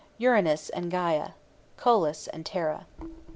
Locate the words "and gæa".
0.71-1.33